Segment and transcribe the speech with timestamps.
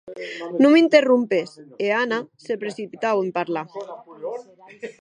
[0.61, 1.49] Non m'interrompes,
[1.83, 3.67] e Anna se precipitaue en parlar.